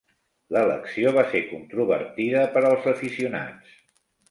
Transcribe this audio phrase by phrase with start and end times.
[0.55, 3.79] L'elecció va ser controvertida per als aficionats.